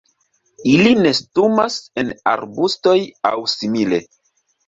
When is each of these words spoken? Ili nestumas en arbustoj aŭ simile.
Ili 0.69 0.93
nestumas 1.01 1.75
en 2.03 2.09
arbustoj 2.33 2.97
aŭ 3.31 3.35
simile. 3.55 4.01